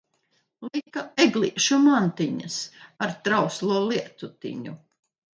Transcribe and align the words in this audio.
Lika 0.67 1.01
eglīšu 1.25 1.77
mantiņas 1.83 2.57
ar 3.07 3.13
trauslo 3.27 3.77
lietutiņu. 3.91 4.75